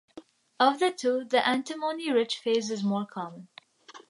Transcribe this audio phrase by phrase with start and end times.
[0.59, 3.49] Of the two, the antimony rich phase is more common.